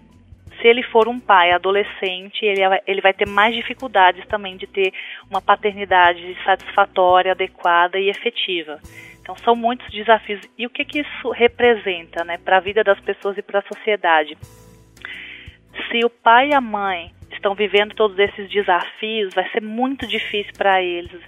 se 0.59 0.67
ele 0.67 0.83
for 0.83 1.07
um 1.07 1.19
pai 1.19 1.51
adolescente, 1.51 2.45
ele, 2.45 2.61
ele 2.85 3.01
vai 3.01 3.13
ter 3.13 3.27
mais 3.27 3.55
dificuldades 3.55 4.25
também 4.27 4.57
de 4.57 4.67
ter 4.67 4.93
uma 5.29 5.41
paternidade 5.41 6.37
satisfatória, 6.43 7.31
adequada 7.31 7.99
e 7.99 8.09
efetiva. 8.09 8.79
Então 9.21 9.35
são 9.37 9.55
muitos 9.55 9.89
desafios. 9.89 10.41
E 10.57 10.65
o 10.65 10.69
que, 10.69 10.83
que 10.83 10.99
isso 10.99 11.29
representa 11.31 12.23
né, 12.23 12.37
para 12.37 12.57
a 12.57 12.59
vida 12.59 12.83
das 12.83 12.99
pessoas 12.99 13.37
e 13.37 13.41
para 13.41 13.59
a 13.59 13.63
sociedade? 13.63 14.37
Se 15.89 16.05
o 16.05 16.09
pai 16.09 16.49
e 16.49 16.53
a 16.53 16.61
mãe 16.61 17.11
estão 17.31 17.55
vivendo 17.55 17.95
todos 17.95 18.17
esses 18.19 18.49
desafios, 18.49 19.33
vai 19.33 19.49
ser 19.49 19.61
muito 19.61 20.05
difícil 20.05 20.53
para 20.57 20.81
eles 20.81 21.21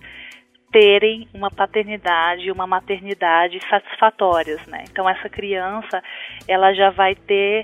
terem 0.71 1.27
uma 1.33 1.49
paternidade 1.49 2.43
e 2.43 2.51
uma 2.51 2.67
maternidade 2.67 3.59
satisfatórias, 3.69 4.65
né? 4.67 4.83
Então 4.89 5.09
essa 5.09 5.29
criança, 5.29 6.03
ela 6.47 6.73
já 6.73 6.89
vai 6.89 7.15
ter 7.15 7.63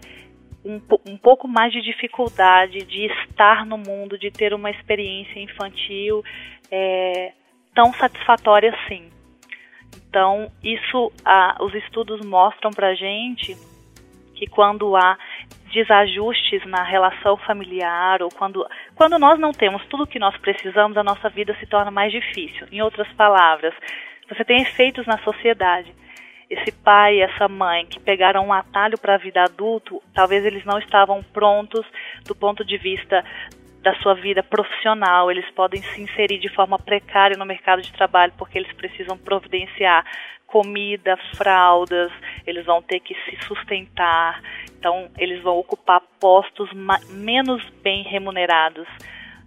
um, 0.63 0.81
um 1.07 1.17
pouco 1.17 1.47
mais 1.47 1.71
de 1.71 1.81
dificuldade 1.81 2.85
de 2.85 3.05
estar 3.05 3.65
no 3.65 3.77
mundo, 3.77 4.17
de 4.17 4.31
ter 4.31 4.53
uma 4.53 4.69
experiência 4.69 5.39
infantil 5.39 6.23
é, 6.71 7.33
tão 7.73 7.93
satisfatória 7.93 8.73
assim. 8.73 9.09
Então, 10.07 10.51
isso, 10.63 11.11
os 11.61 11.73
estudos 11.75 12.25
mostram 12.25 12.71
para 12.71 12.93
gente 12.93 13.55
que 14.35 14.47
quando 14.47 14.95
há 14.95 15.17
desajustes 15.71 16.65
na 16.65 16.83
relação 16.83 17.37
familiar 17.37 18.21
ou 18.21 18.29
quando, 18.29 18.65
quando 18.95 19.17
nós 19.17 19.39
não 19.39 19.51
temos 19.51 19.85
tudo 19.85 20.03
o 20.03 20.07
que 20.07 20.19
nós 20.19 20.35
precisamos, 20.37 20.97
a 20.97 21.03
nossa 21.03 21.29
vida 21.29 21.55
se 21.59 21.65
torna 21.65 21.91
mais 21.91 22.11
difícil. 22.11 22.67
Em 22.71 22.81
outras 22.81 23.07
palavras, 23.13 23.73
você 24.27 24.43
tem 24.43 24.61
efeitos 24.61 25.05
na 25.05 25.17
sociedade. 25.19 25.93
Esse 26.51 26.69
pai, 26.69 27.21
essa 27.21 27.47
mãe 27.47 27.85
que 27.85 27.97
pegaram 27.97 28.45
um 28.45 28.51
atalho 28.51 28.99
para 28.99 29.15
a 29.15 29.17
vida 29.17 29.41
adulto, 29.41 30.03
talvez 30.13 30.45
eles 30.45 30.65
não 30.65 30.77
estavam 30.79 31.23
prontos 31.23 31.85
do 32.25 32.35
ponto 32.35 32.65
de 32.65 32.77
vista 32.77 33.23
da 33.81 33.95
sua 34.01 34.15
vida 34.15 34.43
profissional, 34.43 35.31
eles 35.31 35.49
podem 35.51 35.81
se 35.81 36.01
inserir 36.01 36.39
de 36.39 36.49
forma 36.49 36.77
precária 36.77 37.37
no 37.37 37.45
mercado 37.45 37.81
de 37.81 37.93
trabalho 37.93 38.33
porque 38.37 38.57
eles 38.57 38.71
precisam 38.73 39.17
providenciar 39.17 40.05
comida, 40.45 41.17
fraldas, 41.37 42.11
eles 42.45 42.65
vão 42.65 42.81
ter 42.81 42.99
que 42.99 43.15
se 43.15 43.37
sustentar, 43.47 44.41
então 44.77 45.09
eles 45.17 45.41
vão 45.41 45.57
ocupar 45.57 46.01
postos 46.19 46.69
menos 47.09 47.63
bem 47.81 48.03
remunerados. 48.03 48.85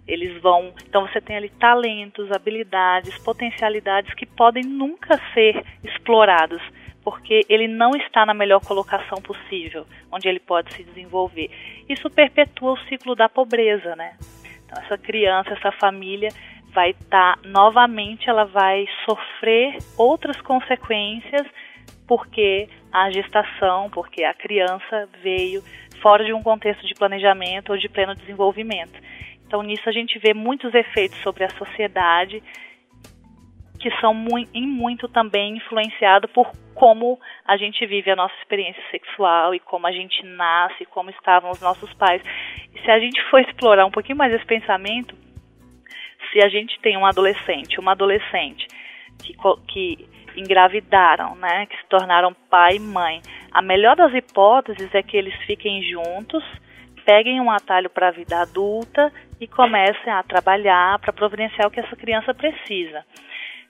Eles 0.07 0.41
vão, 0.41 0.73
então 0.87 1.07
você 1.07 1.21
tem 1.21 1.35
ali 1.35 1.49
talentos, 1.49 2.31
habilidades, 2.31 3.15
potencialidades 3.19 4.11
que 4.15 4.25
podem 4.25 4.63
nunca 4.63 5.19
ser 5.35 5.63
explorados 5.83 6.61
porque 7.05 7.45
ele 7.47 7.67
não 7.67 7.91
está 7.91 8.25
na 8.25 8.33
melhor 8.33 8.59
colocação 8.65 9.21
possível, 9.21 9.85
onde 10.11 10.27
ele 10.27 10.39
pode 10.39 10.73
se 10.73 10.83
desenvolver. 10.83 11.51
Isso 11.87 12.09
perpetua 12.09 12.73
o 12.73 12.79
ciclo 12.89 13.15
da 13.15 13.29
pobreza, 13.29 13.95
né? 13.95 14.17
Então 14.65 14.83
essa 14.83 14.97
criança, 14.97 15.51
essa 15.51 15.71
família 15.73 16.29
vai 16.73 16.89
estar 16.89 17.37
tá, 17.37 17.39
novamente, 17.47 18.27
ela 18.27 18.45
vai 18.45 18.87
sofrer 19.07 19.77
outras 19.95 20.41
consequências 20.41 21.47
porque 22.07 22.67
a 22.91 23.11
gestação, 23.11 23.89
porque 23.91 24.23
a 24.23 24.33
criança 24.33 25.07
veio 25.21 25.63
fora 26.01 26.25
de 26.25 26.33
um 26.33 26.41
contexto 26.41 26.85
de 26.87 26.95
planejamento 26.95 27.71
ou 27.71 27.77
de 27.77 27.87
pleno 27.87 28.15
desenvolvimento. 28.15 28.99
Então 29.45 29.61
nisso 29.61 29.87
a 29.87 29.91
gente 29.91 30.17
vê 30.17 30.33
muitos 30.33 30.73
efeitos 30.73 31.19
sobre 31.19 31.43
a 31.43 31.49
sociedade 31.49 32.41
que 33.85 34.01
são 34.01 34.15
em 34.51 34.65
muito 34.65 35.07
também 35.07 35.57
influenciados 35.57 36.31
por 36.31 36.51
como 36.73 37.19
a 37.45 37.55
gente 37.55 37.85
vive 37.85 38.09
a 38.09 38.15
nossa 38.15 38.33
experiência 38.41 38.81
sexual 38.89 39.53
e 39.53 39.59
como 39.59 39.85
a 39.85 39.91
gente 39.91 40.25
nasce, 40.25 40.85
como 40.85 41.11
estavam 41.11 41.51
os 41.51 41.61
nossos 41.61 41.93
pais. 41.93 42.19
E 42.73 42.81
se 42.81 42.89
a 42.89 42.97
gente 42.97 43.21
for 43.29 43.39
explorar 43.41 43.85
um 43.85 43.91
pouquinho 43.91 44.17
mais 44.17 44.33
esse 44.33 44.45
pensamento, 44.47 45.15
se 46.31 46.43
a 46.43 46.49
gente 46.49 46.79
tem 46.79 46.97
um 46.97 47.05
adolescente, 47.05 47.79
uma 47.79 47.91
adolescente 47.91 48.65
que, 49.19 49.35
que 49.67 50.09
engravidaram, 50.35 51.35
né, 51.35 51.67
que 51.67 51.77
se 51.77 51.85
tornaram 51.85 52.35
pai 52.49 52.77
e 52.77 52.79
mãe, 52.79 53.21
a 53.51 53.61
melhor 53.61 53.95
das 53.95 54.15
hipóteses 54.15 54.95
é 54.95 55.03
que 55.03 55.15
eles 55.15 55.35
fiquem 55.45 55.83
juntos, 55.83 56.43
peguem 57.05 57.39
um 57.39 57.51
atalho 57.51 57.91
para 57.91 58.07
a 58.07 58.11
vida 58.11 58.41
adulta 58.41 59.13
e 59.39 59.45
comecem 59.47 60.11
a 60.11 60.23
trabalhar 60.23 60.97
para 60.97 61.13
providenciar 61.13 61.67
o 61.67 61.71
que 61.71 61.79
essa 61.79 61.95
criança 61.95 62.33
precisa. 62.33 63.05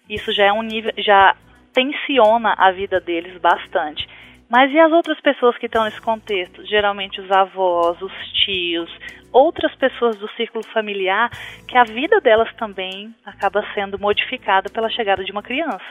Isso 0.10 0.32
já 0.32 0.46
é 0.46 0.54
um 0.54 0.62
nível, 0.62 0.92
já 0.98 1.36
tensiona 1.74 2.54
a 2.58 2.72
vida 2.72 3.00
deles 3.00 3.40
bastante. 3.40 4.08
Mas 4.50 4.72
e 4.72 4.80
as 4.80 4.92
outras 4.92 5.20
pessoas 5.22 5.58
que 5.58 5.66
estão 5.66 5.84
nesse 5.84 6.00
contexto? 6.02 6.66
Geralmente 6.66 7.20
os 7.20 7.32
avós, 7.32 8.00
os 8.02 8.14
tios, 8.46 8.90
outras 9.32 9.74
pessoas 9.76 10.18
do 10.18 10.30
círculo 10.34 10.64
familiar, 10.68 11.30
que 11.68 11.78
a 11.78 11.84
vida 11.84 12.22
delas 12.22 12.54
também 12.56 13.14
acaba 13.26 13.66
sendo 13.74 14.00
modificada 14.00 14.70
pela 14.70 14.90
chegada 14.90 15.24
de 15.24 15.32
uma 15.32 15.44
criança. 15.44 15.84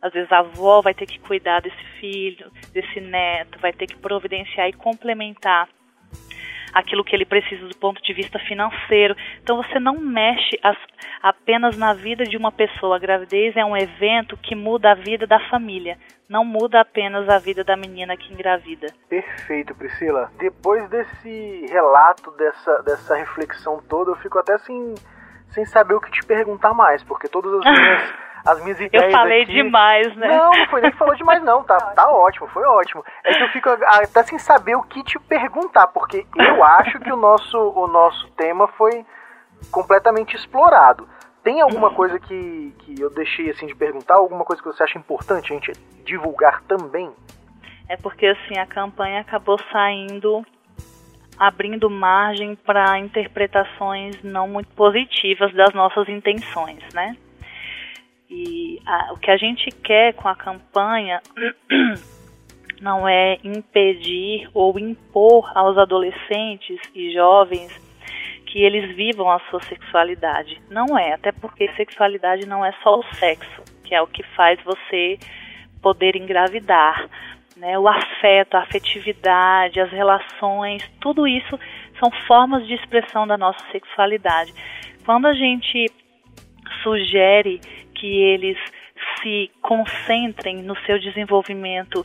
Às 0.00 0.12
vezes 0.12 0.30
a 0.32 0.38
avó 0.38 0.80
vai 0.80 0.94
ter 0.94 1.06
que 1.06 1.18
cuidar 1.18 1.60
desse 1.60 1.84
filho, 2.00 2.50
desse 2.72 3.00
neto, 3.00 3.58
vai 3.60 3.72
ter 3.72 3.86
que 3.86 3.96
providenciar 3.96 4.68
e 4.68 4.72
complementar 4.72 5.68
aquilo 6.78 7.02
que 7.02 7.14
ele 7.14 7.26
precisa 7.26 7.66
do 7.66 7.76
ponto 7.76 8.00
de 8.02 8.12
vista 8.12 8.38
financeiro. 8.38 9.16
Então 9.42 9.56
você 9.56 9.80
não 9.80 9.98
mexe 9.98 10.58
as, 10.62 10.76
apenas 11.20 11.76
na 11.76 11.92
vida 11.92 12.24
de 12.24 12.36
uma 12.36 12.52
pessoa. 12.52 12.96
A 12.96 13.00
gravidez 13.00 13.56
é 13.56 13.64
um 13.64 13.76
evento 13.76 14.36
que 14.36 14.54
muda 14.54 14.92
a 14.92 14.94
vida 14.94 15.26
da 15.26 15.40
família, 15.50 15.98
não 16.28 16.44
muda 16.44 16.80
apenas 16.80 17.28
a 17.28 17.38
vida 17.38 17.64
da 17.64 17.76
menina 17.76 18.16
que 18.16 18.32
engravida. 18.32 18.86
Perfeito, 19.08 19.74
Priscila. 19.74 20.30
Depois 20.38 20.88
desse 20.88 21.66
relato, 21.68 22.30
dessa, 22.32 22.82
dessa 22.82 23.16
reflexão 23.16 23.82
toda, 23.88 24.12
eu 24.12 24.16
fico 24.16 24.38
até 24.38 24.56
sem, 24.58 24.94
sem 25.48 25.64
saber 25.66 25.94
o 25.94 26.00
que 26.00 26.12
te 26.12 26.24
perguntar 26.24 26.72
mais, 26.74 27.02
porque 27.02 27.26
todas 27.26 27.52
as 27.54 27.64
minhas 27.66 28.27
as 28.44 28.62
minhas 28.62 28.80
ideias. 28.80 29.04
Eu 29.04 29.10
falei 29.10 29.42
aqui... 29.42 29.52
demais, 29.52 30.16
né? 30.16 30.28
Não, 30.28 30.50
não 30.50 30.66
foi 30.66 30.80
nem 30.80 30.90
que 30.90 30.96
falou 30.96 31.14
demais, 31.14 31.42
não. 31.42 31.62
Tá, 31.64 31.76
tá 31.76 32.08
ótimo, 32.10 32.46
foi 32.48 32.64
ótimo. 32.64 33.04
É 33.24 33.32
que 33.32 33.42
eu 33.42 33.48
fico 33.48 33.68
até 33.68 34.22
sem 34.22 34.38
saber 34.38 34.76
o 34.76 34.82
que 34.82 35.02
te 35.02 35.18
perguntar, 35.18 35.88
porque 35.88 36.26
eu 36.36 36.64
acho 36.64 36.98
que 37.00 37.12
o 37.12 37.16
nosso, 37.16 37.58
o 37.58 37.86
nosso 37.86 38.28
tema 38.32 38.68
foi 38.68 39.04
completamente 39.70 40.36
explorado. 40.36 41.08
Tem 41.42 41.60
alguma 41.60 41.90
coisa 41.90 42.18
que, 42.18 42.74
que 42.80 43.00
eu 43.00 43.10
deixei 43.10 43.50
assim 43.50 43.66
de 43.66 43.74
perguntar? 43.74 44.16
Alguma 44.16 44.44
coisa 44.44 44.62
que 44.62 44.68
você 44.68 44.82
acha 44.82 44.98
importante 44.98 45.52
a 45.52 45.54
gente 45.54 45.72
divulgar 46.04 46.62
também? 46.62 47.10
É 47.88 47.96
porque 47.96 48.26
assim 48.26 48.58
a 48.58 48.66
campanha 48.66 49.20
acabou 49.20 49.58
saindo 49.72 50.44
abrindo 51.38 51.88
margem 51.88 52.56
para 52.56 52.98
interpretações 52.98 54.20
não 54.24 54.48
muito 54.48 54.68
positivas 54.74 55.54
das 55.54 55.72
nossas 55.72 56.08
intenções, 56.08 56.82
né? 56.92 57.16
E 58.30 58.80
a, 58.86 59.12
o 59.12 59.18
que 59.18 59.30
a 59.30 59.36
gente 59.36 59.70
quer 59.70 60.14
com 60.14 60.28
a 60.28 60.36
campanha 60.36 61.22
não 62.80 63.08
é 63.08 63.38
impedir 63.42 64.48
ou 64.52 64.78
impor 64.78 65.50
aos 65.56 65.78
adolescentes 65.78 66.78
e 66.94 67.12
jovens 67.12 67.72
que 68.46 68.62
eles 68.62 68.94
vivam 68.96 69.30
a 69.30 69.40
sua 69.50 69.62
sexualidade. 69.62 70.60
Não 70.70 70.98
é, 70.98 71.12
até 71.12 71.32
porque 71.32 71.70
sexualidade 71.74 72.46
não 72.46 72.64
é 72.64 72.72
só 72.82 72.98
o 72.98 73.04
sexo, 73.14 73.62
que 73.84 73.94
é 73.94 74.00
o 74.00 74.06
que 74.06 74.22
faz 74.34 74.58
você 74.62 75.18
poder 75.82 76.16
engravidar. 76.16 77.08
Né? 77.56 77.78
O 77.78 77.88
afeto, 77.88 78.56
a 78.56 78.62
afetividade, 78.62 79.80
as 79.80 79.90
relações, 79.90 80.82
tudo 81.00 81.26
isso 81.26 81.58
são 81.98 82.10
formas 82.26 82.66
de 82.66 82.74
expressão 82.74 83.26
da 83.26 83.36
nossa 83.36 83.58
sexualidade. 83.70 84.54
Quando 85.04 85.26
a 85.26 85.34
gente 85.34 85.86
sugere 86.82 87.60
que 87.98 88.06
eles 88.06 88.56
se 89.20 89.50
concentrem 89.60 90.62
no 90.62 90.76
seu 90.86 90.98
desenvolvimento 90.98 92.04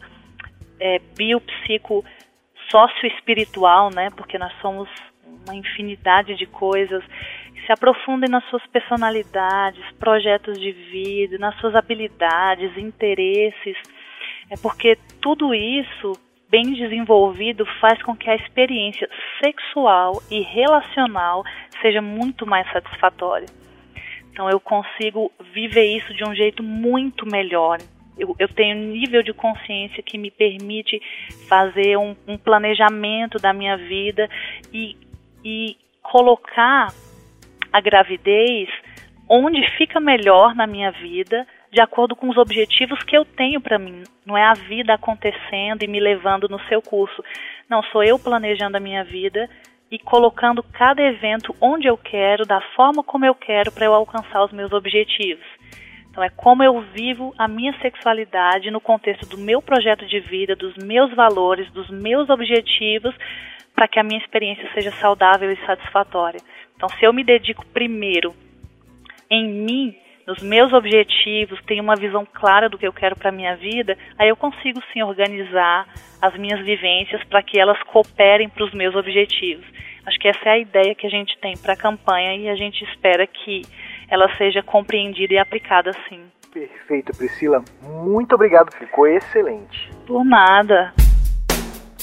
é, 0.79 0.99
biopsico 1.15 2.03
socioespiritual, 2.69 3.89
né? 3.93 4.09
Porque 4.15 4.37
nós 4.37 4.51
somos 4.61 4.89
uma 5.45 5.55
infinidade 5.55 6.35
de 6.35 6.45
coisas. 6.45 7.03
Se 7.65 7.71
aprofundem 7.71 8.29
nas 8.29 8.43
suas 8.49 8.65
personalidades, 8.67 9.83
projetos 9.99 10.59
de 10.59 10.71
vida, 10.71 11.37
nas 11.37 11.57
suas 11.59 11.75
habilidades, 11.75 12.77
interesses. 12.77 13.77
É 14.49 14.55
porque 14.61 14.97
tudo 15.21 15.53
isso 15.53 16.13
bem 16.49 16.73
desenvolvido 16.73 17.65
faz 17.79 18.01
com 18.03 18.15
que 18.15 18.29
a 18.29 18.35
experiência 18.35 19.09
sexual 19.43 20.21
e 20.29 20.41
relacional 20.41 21.43
seja 21.81 22.01
muito 22.01 22.45
mais 22.45 22.69
satisfatória. 22.71 23.47
Então 24.33 24.49
eu 24.49 24.59
consigo 24.59 25.31
viver 25.53 25.95
isso 25.95 26.11
de 26.15 26.27
um 26.27 26.33
jeito 26.33 26.63
muito 26.63 27.23
melhor. 27.23 27.77
Eu, 28.17 28.35
eu 28.39 28.47
tenho 28.47 28.75
um 28.75 28.91
nível 28.91 29.21
de 29.21 29.31
consciência 29.31 30.01
que 30.01 30.17
me 30.17 30.31
permite 30.31 30.99
fazer 31.47 31.97
um, 31.97 32.15
um 32.27 32.35
planejamento 32.35 33.37
da 33.37 33.53
minha 33.53 33.77
vida 33.77 34.27
e, 34.73 34.97
e 35.45 35.77
colocar 36.01 36.91
a 37.71 37.79
gravidez 37.79 38.69
onde 39.29 39.61
fica 39.77 39.99
melhor 39.99 40.55
na 40.55 40.65
minha 40.65 40.91
vida, 40.91 41.47
de 41.71 41.81
acordo 41.81 42.15
com 42.15 42.27
os 42.27 42.37
objetivos 42.37 43.01
que 43.03 43.15
eu 43.15 43.23
tenho 43.23 43.61
para 43.61 43.77
mim. 43.77 44.03
Não 44.25 44.35
é 44.35 44.43
a 44.43 44.53
vida 44.53 44.95
acontecendo 44.95 45.83
e 45.83 45.87
me 45.87 45.99
levando 45.99 46.49
no 46.49 46.59
seu 46.67 46.81
curso. 46.81 47.23
Não, 47.69 47.83
sou 47.83 48.03
eu 48.03 48.17
planejando 48.17 48.77
a 48.77 48.79
minha 48.79 49.03
vida 49.03 49.47
e 49.93 49.99
colocando 49.99 50.63
cada 50.63 51.03
evento 51.03 51.55
onde 51.61 51.87
eu 51.87 51.95
quero, 51.95 52.47
da 52.47 52.59
forma 52.75 53.03
como 53.03 53.25
eu 53.25 53.35
quero, 53.35 53.71
para 53.71 53.85
eu 53.85 53.93
alcançar 53.93 54.43
os 54.43 54.51
meus 54.51 54.73
objetivos. 54.73 55.45
Então, 56.09 56.23
é 56.23 56.31
como 56.31 56.63
eu 56.63 56.81
vivo 56.81 57.31
a 57.37 57.47
minha 57.47 57.79
sexualidade 57.79 58.71
no 58.71 58.81
contexto 58.81 59.27
do 59.27 59.37
meu 59.37 59.61
projeto 59.61 60.03
de 60.07 60.19
vida, 60.19 60.55
dos 60.55 60.75
meus 60.83 61.13
valores, 61.13 61.71
dos 61.71 61.91
meus 61.91 62.27
objetivos, 62.31 63.13
para 63.75 63.87
que 63.87 63.99
a 63.99 64.03
minha 64.03 64.19
experiência 64.19 64.67
seja 64.73 64.89
saudável 64.93 65.51
e 65.51 65.63
satisfatória. 65.63 66.39
Então, 66.75 66.89
se 66.89 67.05
eu 67.05 67.13
me 67.13 67.23
dedico 67.23 67.63
primeiro 67.67 68.33
em 69.29 69.47
mim, 69.47 69.95
nos 70.27 70.41
meus 70.41 70.71
objetivos, 70.73 71.59
tenho 71.65 71.83
uma 71.83 71.95
visão 71.95 72.25
clara 72.25 72.69
do 72.69 72.77
que 72.77 72.87
eu 72.87 72.93
quero 72.93 73.15
para 73.15 73.29
a 73.29 73.31
minha 73.31 73.55
vida, 73.55 73.97
aí 74.17 74.29
eu 74.29 74.35
consigo 74.35 74.81
sim 74.91 75.03
organizar 75.03 75.87
as 76.21 76.37
minhas 76.37 76.59
vivências 76.65 77.23
para 77.25 77.43
que 77.43 77.59
elas 77.59 77.81
cooperem 77.83 78.49
para 78.49 78.63
os 78.63 78.73
meus 78.73 78.95
objetivos. 78.95 79.65
Acho 80.05 80.19
que 80.19 80.27
essa 80.27 80.49
é 80.49 80.51
a 80.51 80.59
ideia 80.59 80.95
que 80.95 81.07
a 81.07 81.09
gente 81.09 81.37
tem 81.39 81.55
para 81.57 81.73
a 81.73 81.77
campanha 81.77 82.35
e 82.35 82.49
a 82.49 82.55
gente 82.55 82.83
espera 82.85 83.25
que 83.25 83.61
ela 84.09 84.29
seja 84.37 84.61
compreendida 84.61 85.33
e 85.33 85.37
aplicada 85.37 85.89
assim. 85.89 86.21
Perfeito, 86.53 87.17
Priscila. 87.17 87.63
Muito 87.81 88.35
obrigado, 88.35 88.71
ficou 88.75 89.07
excelente. 89.07 89.89
Por 90.05 90.23
nada. 90.23 90.93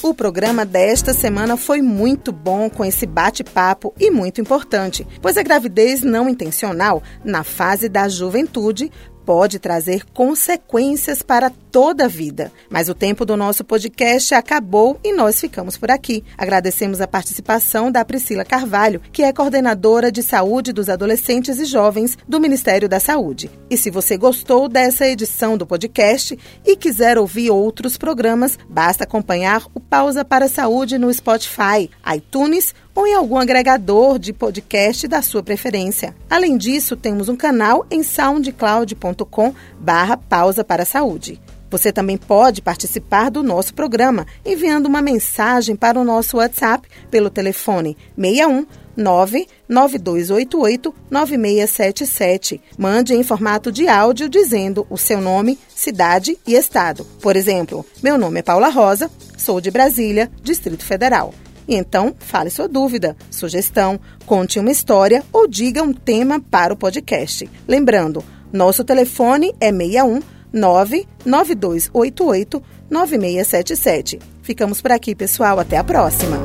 O 0.02 0.14
programa 0.14 0.64
desta 0.64 1.12
semana 1.12 1.59
foi 1.59 1.83
muito 1.83 2.33
bom 2.33 2.71
com 2.71 2.83
esse 2.83 3.04
bate-papo 3.04 3.92
e 4.00 4.11
muito 4.11 4.40
importante, 4.40 5.07
pois 5.21 5.37
a 5.37 5.42
gravidez 5.42 6.02
não 6.02 6.26
intencional, 6.26 7.02
na 7.23 7.45
fase 7.45 7.87
da 7.87 8.09
juventude, 8.09 8.90
pode 9.24 9.58
trazer 9.58 10.04
consequências 10.12 11.22
para 11.22 11.50
toda 11.70 12.06
a 12.06 12.08
vida. 12.08 12.52
Mas 12.68 12.88
o 12.88 12.94
tempo 12.94 13.24
do 13.24 13.36
nosso 13.36 13.64
podcast 13.64 14.34
acabou 14.34 14.99
e 15.04 15.12
nós 15.12 15.40
ficamos 15.40 15.76
por 15.76 15.90
aqui. 15.90 16.25
Agradecemos 16.36 17.00
a 17.00 17.06
participação 17.06 17.90
da 17.90 18.04
Priscila 18.04 18.45
Carvalho, 18.45 19.00
que 19.12 19.23
é 19.23 19.32
coordenadora 19.32 20.10
de 20.10 20.23
saúde 20.23 20.73
dos 20.73 20.88
adolescentes 20.88 21.58
e 21.58 21.64
jovens 21.64 22.18
do 22.28 22.40
Ministério 22.40 22.88
da 22.88 22.99
Saúde. 22.99 23.50
E 23.68 23.76
se 23.76 23.90
você 23.90 24.16
gostou 24.16 24.68
dessa 24.68 25.06
edição 25.06 25.56
do 25.56 25.66
podcast 25.66 26.38
e 26.64 26.76
quiser 26.76 27.18
ouvir 27.18 27.50
outros 27.50 27.97
programas, 27.97 28.58
basta 28.68 29.04
acompanhar 29.04 29.64
o 29.75 29.80
Pausa 29.80 30.25
para 30.25 30.47
a 30.47 30.49
Saúde 30.49 30.99
no 30.99 31.12
Spotify, 31.12 31.90
iTunes 32.14 32.75
ou 33.00 33.06
em 33.06 33.15
algum 33.15 33.39
agregador 33.39 34.19
de 34.19 34.30
podcast 34.30 35.08
da 35.08 35.23
sua 35.23 35.43
preferência. 35.43 36.15
Além 36.28 36.58
disso, 36.58 36.95
temos 36.97 37.30
um 37.30 37.36
canal 37.36 37.86
em 37.91 38.02
soundcloud.com 38.02 39.54
barra 39.78 40.19
pausa 40.19 40.63
para 40.63 40.82
a 40.82 40.86
saúde. 40.86 41.41
Você 41.71 41.93
também 41.93 42.19
pode 42.19 42.60
participar 42.60 43.30
do 43.30 43.43
nosso 43.43 43.73
programa 43.73 44.26
enviando 44.45 44.84
uma 44.84 45.00
mensagem 45.00 45.75
para 45.75 45.99
o 45.99 46.04
nosso 46.04 46.36
WhatsApp 46.36 46.86
pelo 47.10 47.30
telefone 47.30 47.97
61 48.19 48.67
99288 48.99 50.95
9677. 51.10 52.60
Mande 52.76 53.15
em 53.15 53.23
formato 53.23 53.73
de 53.73 53.89
áudio 53.89 54.28
dizendo 54.28 54.86
o 54.91 54.99
seu 54.99 55.23
nome, 55.23 55.58
cidade 55.75 56.36
e 56.47 56.54
estado. 56.54 57.06
Por 57.23 57.34
exemplo, 57.34 57.86
meu 58.02 58.19
nome 58.19 58.41
é 58.41 58.43
Paula 58.43 58.69
Rosa, 58.69 59.10
sou 59.39 59.58
de 59.58 59.71
Brasília, 59.71 60.30
Distrito 60.43 60.84
Federal. 60.84 61.32
Então, 61.71 62.15
fale 62.19 62.50
sua 62.50 62.67
dúvida, 62.67 63.17
sugestão, 63.30 64.00
conte 64.26 64.59
uma 64.59 64.73
história 64.73 65.23
ou 65.33 65.47
diga 65.47 65.83
um 65.83 65.93
tema 65.93 66.41
para 66.41 66.75
o 66.75 66.76
podcast. 66.76 67.49
Lembrando, 67.69 68.25
nosso 68.52 68.83
telefone 68.83 69.54
é 69.61 69.71
61 69.71 70.21
99288 70.52 72.61
9677. 72.91 74.19
Ficamos 74.43 74.83
por 74.83 74.91
aqui, 74.91 75.15
pessoal. 75.15 75.61
Até 75.61 75.76
a 75.76 75.85
próxima. 75.85 76.39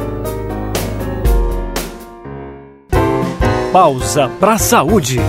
Pausa 3.73 4.29
para 4.39 4.59
saúde. 4.59 5.19